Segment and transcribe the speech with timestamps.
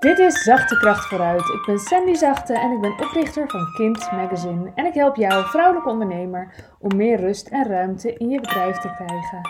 [0.00, 1.40] Dit is Zachte Kracht vooruit.
[1.40, 4.72] Ik ben Sandy Zachte en ik ben oprichter van Kind Magazine.
[4.74, 8.92] En ik help jou, vrouwelijke ondernemer, om meer rust en ruimte in je bedrijf te
[8.94, 9.40] krijgen.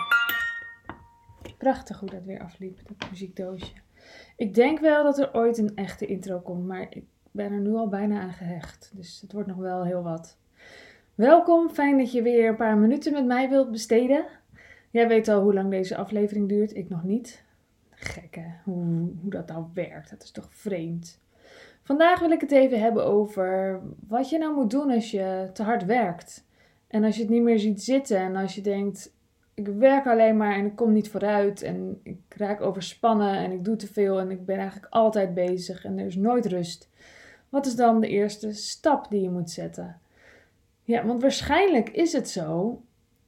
[1.57, 3.73] Prachtig hoe dat weer afliep, dat muziekdoosje.
[4.35, 7.75] Ik denk wel dat er ooit een echte intro komt, maar ik ben er nu
[7.75, 8.91] al bijna aan gehecht.
[8.93, 10.37] Dus het wordt nog wel heel wat.
[11.15, 14.25] Welkom, fijn dat je weer een paar minuten met mij wilt besteden.
[14.91, 17.45] Jij weet al hoe lang deze aflevering duurt, ik nog niet.
[17.99, 20.09] Gek hè, hoe, hoe dat nou werkt.
[20.09, 21.19] Dat is toch vreemd.
[21.83, 25.63] Vandaag wil ik het even hebben over wat je nou moet doen als je te
[25.63, 26.45] hard werkt.
[26.87, 29.13] En als je het niet meer ziet zitten en als je denkt,
[29.53, 33.63] ik werk alleen maar en ik kom niet vooruit en ik raak overspannen en ik
[33.63, 36.89] doe te veel en ik ben eigenlijk altijd bezig en er is nooit rust.
[37.49, 39.99] Wat is dan de eerste stap die je moet zetten?
[40.83, 42.81] Ja, want waarschijnlijk is het zo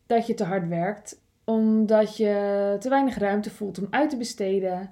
[0.05, 4.91] dat je te hard werkt omdat je te weinig ruimte voelt om uit te besteden,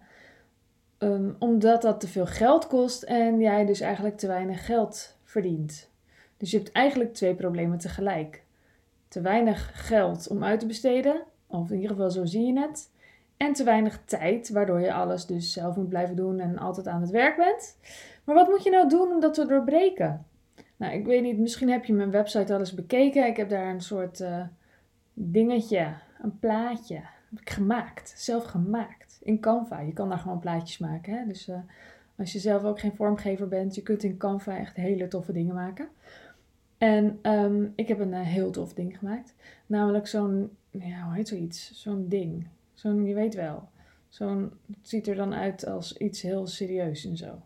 [1.00, 5.90] um, omdat dat te veel geld kost en jij dus eigenlijk te weinig geld verdient.
[6.38, 8.44] Dus je hebt eigenlijk twee problemen tegelijk.
[9.08, 12.90] Te weinig geld om uit te besteden, of in ieder geval zo zie je het.
[13.38, 17.02] En te weinig tijd, waardoor je alles dus zelf moet blijven doen en altijd aan
[17.02, 17.78] het werk bent.
[18.24, 20.26] Maar wat moet je nou doen om dat te doorbreken?
[20.78, 23.26] Nou, ik weet niet, misschien heb je mijn website al eens bekeken.
[23.26, 24.42] Ik heb daar een soort uh,
[25.14, 26.96] dingetje een plaatje.
[27.30, 29.20] Heb ik gemaakt, zelf gemaakt.
[29.24, 29.80] In Canva.
[29.80, 31.14] Je kan daar gewoon plaatjes maken.
[31.14, 31.26] Hè?
[31.26, 31.58] Dus uh,
[32.16, 35.56] als je zelf ook geen vormgever bent, je kunt in Canva echt hele toffe dingen
[35.56, 35.88] maken.
[36.78, 39.34] En um, ik heb een uh, heel tof ding gemaakt.
[39.66, 41.82] Namelijk zo'n, ja, hoe heet zoiets?
[41.82, 42.48] Zo'n ding.
[42.74, 43.70] Zo'n, je weet wel.
[44.10, 47.42] Zo'n, het ziet er dan uit als iets heel serieus en zo.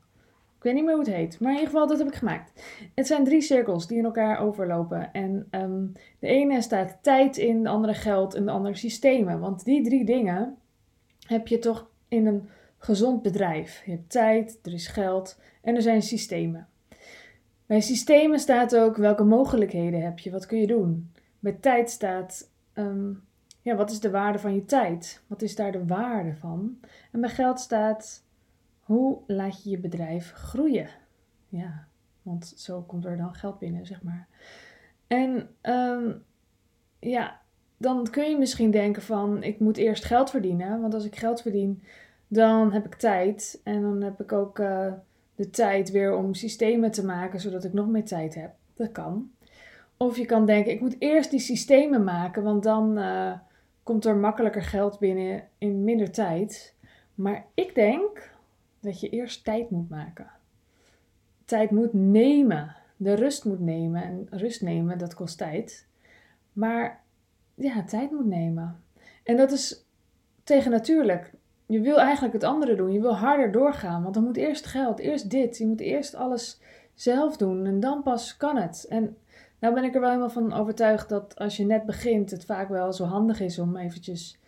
[0.61, 2.63] Ik weet niet meer hoe het heet, maar in ieder geval, dat heb ik gemaakt.
[2.95, 5.13] Het zijn drie cirkels die in elkaar overlopen.
[5.13, 9.39] En um, de ene staat tijd in, de andere geld en de andere systemen.
[9.39, 10.57] Want die drie dingen
[11.27, 13.81] heb je toch in een gezond bedrijf.
[13.85, 16.67] Je hebt tijd, er is geld en er zijn systemen.
[17.65, 21.11] Bij systemen staat ook welke mogelijkheden heb je, wat kun je doen.
[21.39, 23.23] Bij tijd staat um,
[23.61, 25.23] ja, wat is de waarde van je tijd?
[25.27, 26.79] Wat is daar de waarde van?
[27.11, 28.23] En bij geld staat
[28.91, 30.87] hoe laat je je bedrijf groeien?
[31.49, 31.87] Ja,
[32.21, 34.27] want zo komt er dan geld binnen, zeg maar.
[35.07, 36.23] En um,
[36.99, 37.41] ja,
[37.77, 40.81] dan kun je misschien denken van, ik moet eerst geld verdienen.
[40.81, 41.83] Want als ik geld verdien,
[42.27, 43.61] dan heb ik tijd.
[43.63, 44.93] En dan heb ik ook uh,
[45.35, 48.53] de tijd weer om systemen te maken, zodat ik nog meer tijd heb.
[48.73, 49.31] Dat kan.
[49.97, 53.33] Of je kan denken, ik moet eerst die systemen maken, want dan uh,
[53.83, 56.75] komt er makkelijker geld binnen in minder tijd.
[57.15, 58.31] Maar ik denk
[58.81, 60.29] dat je eerst tijd moet maken.
[61.45, 62.75] Tijd moet nemen.
[62.97, 64.03] De rust moet nemen.
[64.03, 65.87] En rust nemen, dat kost tijd.
[66.53, 67.03] Maar
[67.55, 68.83] ja, tijd moet nemen.
[69.23, 69.85] En dat is
[70.43, 71.31] tegen natuurlijk.
[71.65, 72.91] Je wil eigenlijk het andere doen.
[72.91, 74.01] Je wil harder doorgaan.
[74.03, 75.57] Want dan moet eerst geld, eerst dit.
[75.57, 76.61] Je moet eerst alles
[76.93, 77.65] zelf doen.
[77.65, 78.85] En dan pas kan het.
[78.89, 79.17] En
[79.59, 82.69] nou ben ik er wel helemaal van overtuigd dat als je net begint, het vaak
[82.69, 84.39] wel zo handig is om eventjes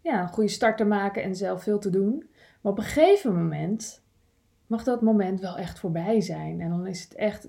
[0.00, 2.28] ja, een goede start te maken en zelf veel te doen.
[2.60, 4.02] Maar op een gegeven moment
[4.66, 6.60] mag dat moment wel echt voorbij zijn.
[6.60, 7.48] En dan is het echt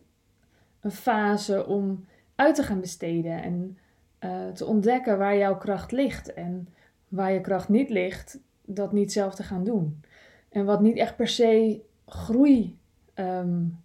[0.79, 2.05] een fase om
[2.35, 3.77] uit te gaan besteden en
[4.19, 6.33] uh, te ontdekken waar jouw kracht ligt.
[6.33, 6.67] En
[7.07, 10.01] waar je kracht niet ligt, dat niet zelf te gaan doen.
[10.49, 12.77] En wat niet echt per se groei
[13.15, 13.79] um,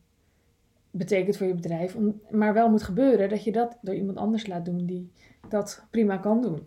[0.90, 4.46] betekent voor je bedrijf, om, maar wel moet gebeuren dat je dat door iemand anders
[4.46, 5.10] laat doen die
[5.48, 6.66] dat prima kan doen.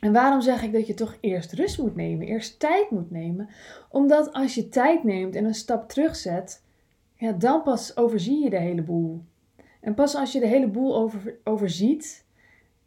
[0.00, 3.48] En waarom zeg ik dat je toch eerst rust moet nemen, eerst tijd moet nemen?
[3.90, 6.62] Omdat als je tijd neemt en een stap terugzet,
[7.14, 9.24] ja, dan pas overzie je de hele boel.
[9.80, 12.24] En pas als je de hele boel over, overziet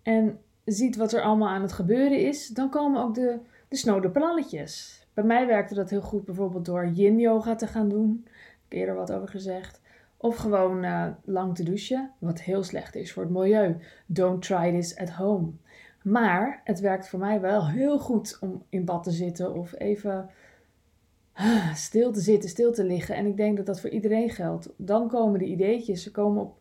[0.04, 4.10] en ziet wat er allemaal aan het gebeuren is, dan komen ook de, de snode
[4.10, 5.06] plannetjes.
[5.14, 8.22] Bij mij werkte dat heel goed bijvoorbeeld door yin yoga te gaan doen.
[8.26, 8.32] Ik
[8.70, 9.82] heb eerder wat over gezegd.
[10.18, 13.78] Of gewoon uh, lang te douchen, wat heel slecht is voor het milieu.
[14.06, 15.52] Don't try this at home.
[16.10, 20.30] Maar het werkt voor mij wel heel goed om in bad te zitten of even
[21.74, 23.16] stil te zitten, stil te liggen.
[23.16, 24.70] En ik denk dat dat voor iedereen geldt.
[24.78, 26.04] Dan komen de ideetjes.
[26.04, 26.58] Ze komen op,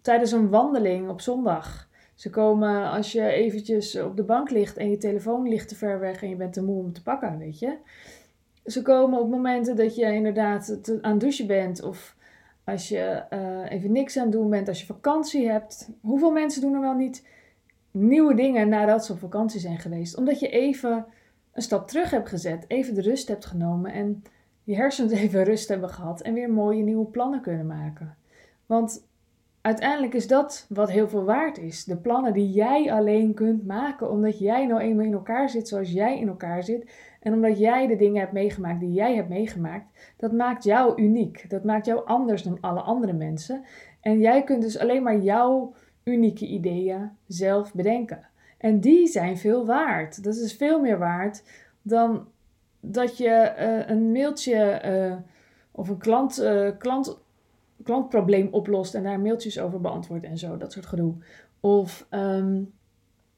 [0.00, 1.88] tijdens een wandeling op zondag.
[2.14, 6.00] Ze komen als je eventjes op de bank ligt en je telefoon ligt te ver
[6.00, 7.76] weg en je bent te moe om te pakken, weet je.
[8.64, 12.16] Ze komen op momenten dat je inderdaad aan het douchen bent of
[12.64, 15.90] als je uh, even niks aan het doen bent, als je vakantie hebt.
[16.00, 17.28] Hoeveel mensen doen er wel niet
[17.90, 20.16] nieuwe dingen nadat ze op vakantie zijn geweest.
[20.16, 21.06] Omdat je even
[21.52, 24.22] een stap terug hebt gezet, even de rust hebt genomen en
[24.64, 28.16] je hersens even rust hebben gehad en weer mooie nieuwe plannen kunnen maken.
[28.66, 29.08] Want
[29.60, 31.84] uiteindelijk is dat wat heel veel waard is.
[31.84, 35.92] De plannen die jij alleen kunt maken, omdat jij nou eenmaal in elkaar zit zoals
[35.92, 36.90] jij in elkaar zit
[37.20, 41.50] En omdat jij de dingen hebt meegemaakt die jij hebt meegemaakt, dat maakt jou uniek.
[41.50, 43.64] Dat maakt jou anders dan alle andere mensen.
[44.00, 45.74] En jij kunt dus alleen maar jouw
[46.04, 48.28] unieke ideeën zelf bedenken.
[48.58, 50.24] En die zijn veel waard.
[50.24, 51.42] Dat is veel meer waard
[51.82, 52.26] dan
[52.80, 55.16] dat je uh, een mailtje uh,
[55.70, 57.18] of een klant, uh, klant,
[57.82, 61.14] klantprobleem oplost en daar mailtjes over beantwoordt en zo, dat soort gedoe.
[61.60, 62.72] Of um,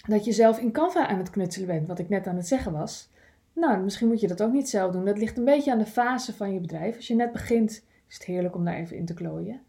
[0.09, 2.73] dat je zelf in Canva aan het knutselen bent, wat ik net aan het zeggen
[2.73, 3.11] was.
[3.53, 5.05] Nou, misschien moet je dat ook niet zelf doen.
[5.05, 6.97] Dat ligt een beetje aan de fase van je bedrijf.
[6.97, 7.71] Als je net begint,
[8.09, 9.61] is het heerlijk om daar even in te klooien.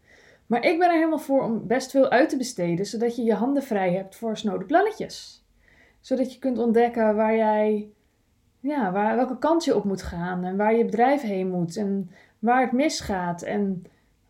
[0.46, 3.34] Maar ik ben er helemaal voor om best veel uit te besteden, zodat je je
[3.34, 5.44] handen vrij hebt voor snode plannetjes.
[6.00, 7.88] Zodat je kunt ontdekken waar jij,
[8.60, 12.10] ja, waar, welke kant je op moet gaan en waar je bedrijf heen moet en
[12.38, 13.84] waar het misgaat en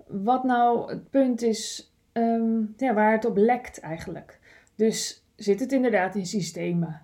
[0.06, 4.38] wat nou het punt is um, ja, waar het op lekt eigenlijk.
[4.74, 7.02] Dus zit het inderdaad in systemen?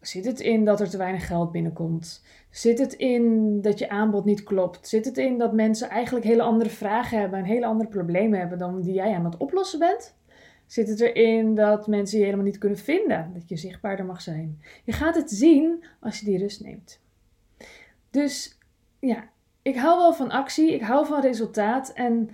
[0.00, 2.24] Zit het in dat er te weinig geld binnenkomt?
[2.58, 4.88] Zit het in dat je aanbod niet klopt?
[4.88, 8.58] Zit het in dat mensen eigenlijk hele andere vragen hebben en hele andere problemen hebben
[8.58, 10.16] dan die jij aan het oplossen bent?
[10.66, 13.30] Zit het erin dat mensen je helemaal niet kunnen vinden?
[13.34, 14.62] Dat je zichtbaarder mag zijn?
[14.84, 17.00] Je gaat het zien als je die rust neemt.
[18.10, 18.58] Dus
[18.98, 19.28] ja,
[19.62, 22.30] ik hou wel van actie, ik hou van resultaat en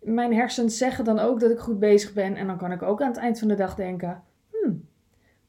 [0.00, 3.02] mijn hersens zeggen dan ook dat ik goed bezig ben en dan kan ik ook
[3.02, 4.88] aan het eind van de dag denken, hmm,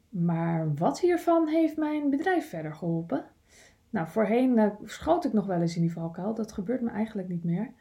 [0.09, 3.35] maar wat hiervan heeft mijn bedrijf verder geholpen?
[3.89, 6.33] Nou, voorheen uh, schoot ik nog wel eens in die valkuil.
[6.33, 7.71] Dat gebeurt me eigenlijk niet meer.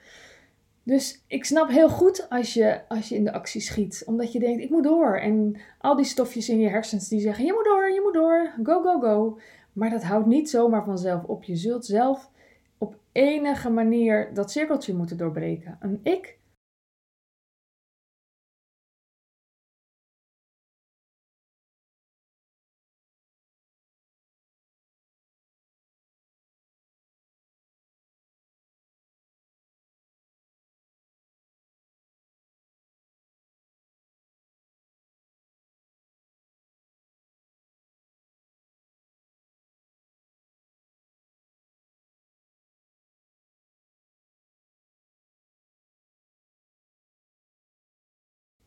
[0.83, 4.03] Dus ik snap heel goed als je, als je in de actie schiet.
[4.07, 5.19] Omdat je denkt, ik moet door.
[5.19, 8.53] En al die stofjes in je hersens die zeggen, je moet door, je moet door.
[8.63, 9.39] Go, go, go.
[9.73, 11.45] Maar dat houdt niet zomaar vanzelf op.
[11.45, 12.31] Je zult zelf
[12.79, 15.77] op enige manier dat cirkeltje moeten doorbreken.
[15.81, 16.39] En ik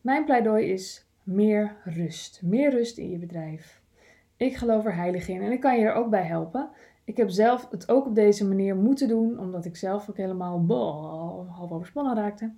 [0.00, 2.40] Mijn pleidooi is meer rust.
[2.42, 3.80] Meer rust in je bedrijf.
[4.36, 6.68] Ik geloof er heilig in en ik kan je er ook bij helpen.
[7.04, 10.64] Ik heb zelf het ook op deze manier moeten doen, omdat ik zelf ook helemaal
[11.48, 12.50] half overspannen raakte.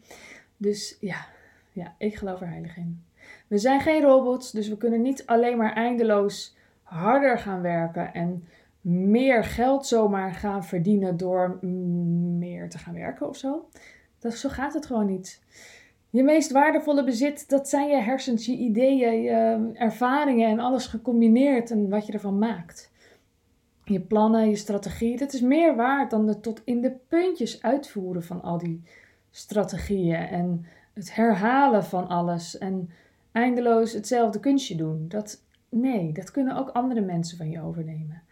[0.57, 1.27] Dus ja,
[1.73, 3.05] ja, ik geloof er heilig in.
[3.47, 8.45] We zijn geen robots, dus we kunnen niet alleen maar eindeloos harder gaan werken en
[8.81, 11.59] meer geld zomaar gaan verdienen door
[12.39, 13.69] meer te gaan werken of zo.
[14.19, 15.41] Dat, zo gaat het gewoon niet.
[16.13, 21.71] Je meest waardevolle bezit, dat zijn je hersens, je ideeën, je ervaringen en alles gecombineerd
[21.71, 22.91] en wat je ervan maakt.
[23.85, 28.23] Je plannen, je strategie, dat is meer waard dan het tot in de puntjes uitvoeren
[28.23, 28.83] van al die
[29.31, 32.91] strategieën en het herhalen van alles en
[33.33, 35.05] eindeloos hetzelfde kunstje doen.
[35.09, 38.23] Dat, nee, dat kunnen ook andere mensen van je overnemen.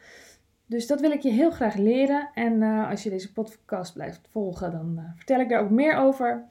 [0.66, 2.30] Dus dat wil ik je heel graag leren.
[2.34, 5.96] En uh, als je deze podcast blijft volgen, dan uh, vertel ik daar ook meer
[5.96, 6.44] over.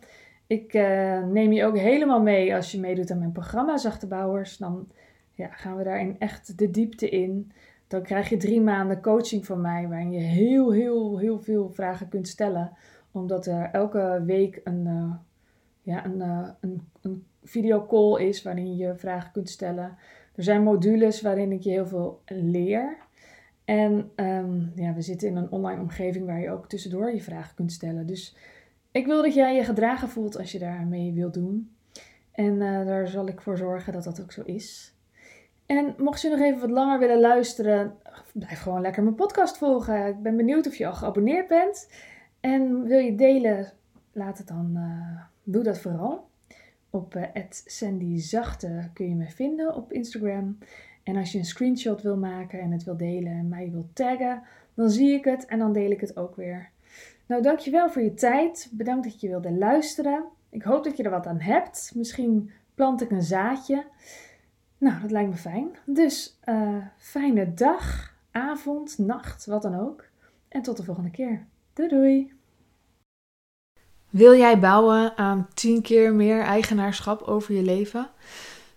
[0.49, 4.57] Ik uh, neem je ook helemaal mee als je meedoet aan mijn programma Zachte Bouwers.
[4.57, 4.87] Dan
[5.33, 7.51] ja, gaan we daarin echt de diepte in.
[7.87, 12.09] Dan krijg je drie maanden coaching van mij waarin je heel, heel, heel veel vragen
[12.09, 12.71] kunt stellen.
[13.11, 15.13] Omdat er elke week een, uh,
[15.81, 19.97] ja, een, uh, een, een videocall is waarin je vragen kunt stellen.
[20.35, 22.97] Er zijn modules waarin ik je heel veel leer.
[23.65, 27.55] En um, ja, we zitten in een online omgeving waar je ook tussendoor je vragen
[27.55, 28.05] kunt stellen.
[28.05, 28.35] Dus
[28.99, 31.71] ik wil dat jij je gedragen voelt als je daarmee wilt doen.
[32.31, 34.93] En uh, daar zal ik voor zorgen dat dat ook zo is.
[35.65, 37.95] En mocht je nog even wat langer willen luisteren,
[38.33, 40.07] blijf gewoon lekker mijn podcast volgen.
[40.07, 41.89] Ik ben benieuwd of je al geabonneerd bent.
[42.39, 43.71] En wil je delen,
[44.11, 46.29] laat het dan, uh, doe dat vooral.
[46.89, 50.57] Op uh, @sandyzachte kun je me vinden op Instagram.
[51.03, 54.41] En als je een screenshot wil maken en het wil delen en mij wil taggen,
[54.73, 56.69] dan zie ik het en dan deel ik het ook weer.
[57.29, 58.69] Nou, dankjewel voor je tijd.
[58.71, 60.25] Bedankt dat je wilde luisteren.
[60.49, 61.91] Ik hoop dat je er wat aan hebt.
[61.95, 63.85] Misschien plant ik een zaadje.
[64.77, 65.69] Nou, dat lijkt me fijn.
[65.85, 70.05] Dus uh, fijne dag, avond, nacht, wat dan ook.
[70.47, 71.45] En tot de volgende keer.
[71.73, 72.33] Doei doei!
[74.09, 78.09] Wil jij bouwen aan 10 keer meer eigenaarschap over je leven?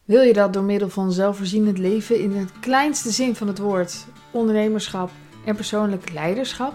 [0.04, 4.06] Wil je dat door middel van zelfvoorzienend leven in het kleinste zin van het woord,
[4.30, 5.10] ondernemerschap
[5.46, 6.74] en persoonlijk leiderschap?